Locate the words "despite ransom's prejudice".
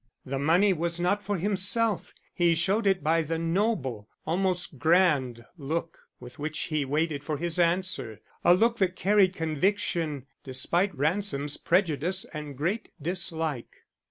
10.43-12.25